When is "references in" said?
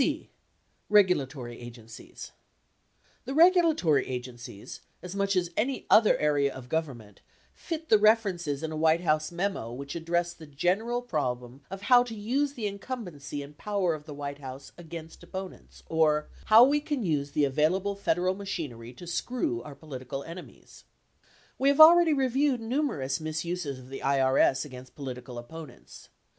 7.99-8.71